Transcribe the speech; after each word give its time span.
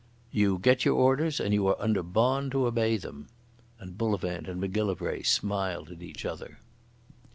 "You 0.31 0.57
get 0.57 0.83
your 0.83 0.95
orders, 0.95 1.39
and 1.39 1.53
you 1.53 1.67
are 1.67 1.79
under 1.79 2.01
bond 2.01 2.53
to 2.53 2.65
obey 2.65 2.97
them." 2.97 3.27
And 3.79 3.99
Bullivant 3.99 4.47
and 4.49 4.59
Macgillivray 4.59 5.21
smiled 5.21 5.91
at 5.91 6.01
each 6.01 6.25
other. 6.25 6.57